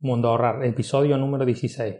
[0.00, 1.96] Mundo Ahorrar, episodio número 16.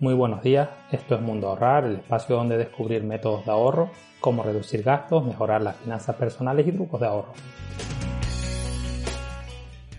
[0.00, 4.42] Muy buenos días, esto es Mundo Ahorrar, el espacio donde descubrir métodos de ahorro, cómo
[4.42, 7.32] reducir gastos, mejorar las finanzas personales y trucos de ahorro.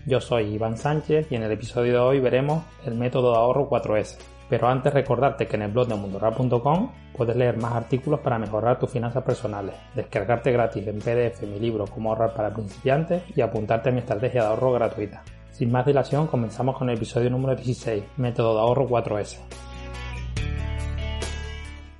[0.04, 3.70] Yo soy Iván Sánchez y en el episodio de hoy veremos el método de ahorro
[3.70, 4.18] 4S.
[4.50, 8.80] Pero antes recordarte que en el blog de mundorar.com puedes leer más artículos para mejorar
[8.80, 13.90] tus finanzas personales, descargarte gratis en PDF mi libro Cómo ahorrar para principiantes y apuntarte
[13.90, 15.22] a mi estrategia de ahorro gratuita.
[15.52, 19.38] Sin más dilación, comenzamos con el episodio número 16, método de ahorro 4S.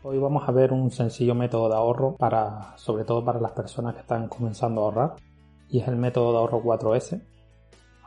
[0.03, 3.95] Hoy vamos a ver un sencillo método de ahorro para, sobre todo para las personas
[3.95, 5.12] que están comenzando a ahorrar,
[5.69, 7.23] y es el método de ahorro 4S,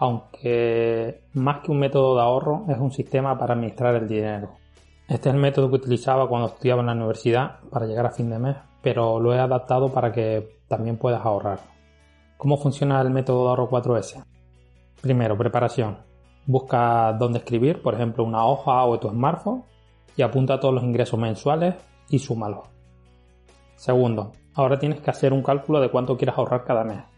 [0.04, 4.50] aunque más que un método de ahorro es un sistema para administrar el dinero.
[5.08, 8.30] Este es el método que utilizaba cuando estudiaba en la universidad para llegar a fin
[8.30, 11.60] de mes, pero lo he adaptado para que también puedas ahorrar.
[12.36, 14.26] ¿Cómo funciona el método de ahorro 4S?
[15.02, 16.00] Primero, preparación.
[16.46, 19.64] Busca dónde escribir, por ejemplo, una hoja o tu smartphone
[20.18, 21.76] y apunta todos los ingresos mensuales
[22.10, 22.68] y súmalos.
[23.78, 27.13] Segundo, ahora tienes que hacer un cálculo de cuánto quieres ahorrar cada mes.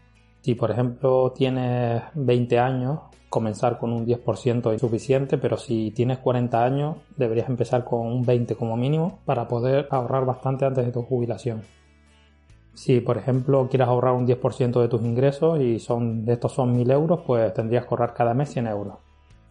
[0.46, 6.18] Si por ejemplo tienes 20 años, comenzar con un 10% es suficiente, pero si tienes
[6.18, 10.92] 40 años deberías empezar con un 20 como mínimo para poder ahorrar bastante antes de
[10.92, 11.62] tu jubilación.
[12.74, 16.92] Si por ejemplo quieres ahorrar un 10% de tus ingresos y son, estos son 1000
[16.92, 18.98] euros, pues tendrías que ahorrar cada mes 100 euros.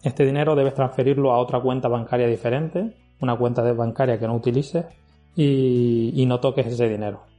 [0.02, 4.34] Este dinero debes transferirlo a otra cuenta bancaria diferente, una cuenta de bancaria que no
[4.34, 4.86] utilices
[5.34, 7.35] y, y no toques ese dinero.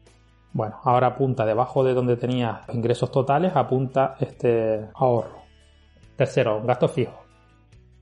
[0.57, 5.44] Bueno, ahora apunta debajo de donde tenías ingresos totales, apunta este ahorro.
[6.16, 7.13] Tercero, gastos fijos.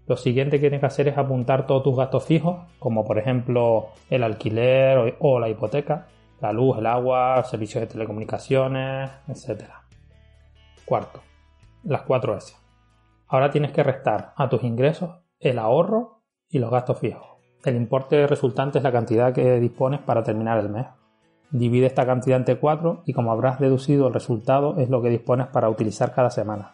[0.08, 3.88] Lo siguiente que tienes que hacer es apuntar todos tus gastos fijos, como por ejemplo
[4.10, 6.08] el alquiler o la hipoteca,
[6.40, 9.64] la luz, el agua, servicios de telecomunicaciones, etc.
[10.86, 11.20] Cuarto,
[11.84, 12.56] las 4 S.
[13.28, 15.10] Ahora tienes que restar a tus ingresos
[15.42, 17.28] el ahorro y los gastos fijos.
[17.66, 20.86] El importe resultante es la cantidad que dispones para terminar el mes.
[21.52, 25.48] Divide esta cantidad entre 4 y como habrás deducido el resultado es lo que dispones
[25.48, 26.74] para utilizar cada semana.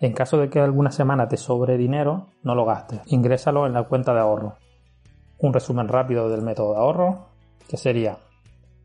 [0.00, 3.84] En caso de que alguna semana te sobre dinero, no lo gastes, ingrésalo en la
[3.84, 4.56] cuenta de ahorro.
[5.38, 7.26] Un resumen rápido del método de ahorro,
[7.68, 8.16] que sería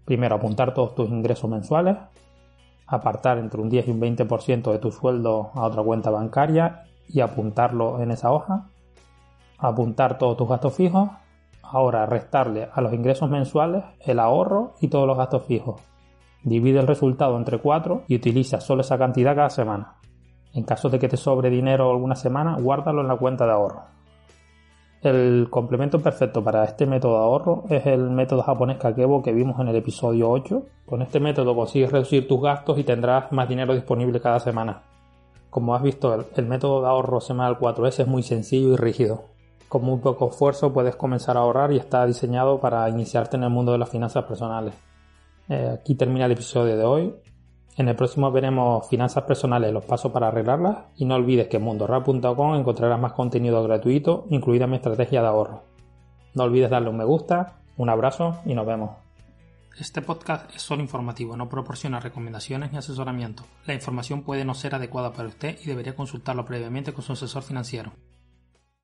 [0.04, 1.98] primero apuntar todos tus ingresos mensuales,
[2.86, 7.22] apartar entre un 10 y un 20% de tu sueldo a otra cuenta bancaria y
[7.22, 8.70] apuntarlo en esa hoja,
[9.58, 11.10] apuntar todos tus gastos fijos
[11.72, 15.82] Ahora restarle a los ingresos mensuales el ahorro y todos los gastos fijos.
[16.44, 19.96] Divide el resultado entre 4 y utiliza solo esa cantidad cada semana.
[20.54, 23.96] En caso de que te sobre dinero alguna semana, guárdalo en la cuenta de ahorro.
[25.02, 29.60] El complemento perfecto para este método de ahorro es el método japonés Kakebo que vimos
[29.60, 30.64] en el episodio 8.
[30.86, 34.82] Con este método consigues reducir tus gastos y tendrás más dinero disponible cada semana.
[35.52, 39.35] Como has visto, el, método de ahorro semanal 4S es muy sencillo y rígido.
[39.68, 43.50] Con muy poco esfuerzo puedes comenzar a ahorrar y está diseñado para iniciarte en el
[43.50, 44.76] mundo de las finanzas personales.
[45.50, 47.16] Eh, aquí termina el episodio de hoy.
[47.78, 51.64] En el próximo veremos finanzas personales, los pasos para arreglarlas y no olvides que en
[51.64, 55.64] mundorap.com encontrarás más contenido gratuito, incluida mi estrategia de ahorro.
[56.36, 58.92] No olvides darle un me gusta, un abrazo y nos vemos.
[59.78, 63.44] Este podcast es solo informativo, no proporciona recomendaciones ni asesoramiento.
[63.66, 67.44] La información puede no ser adecuada para usted y debería consultarlo previamente con su asesor
[67.44, 67.92] financiero.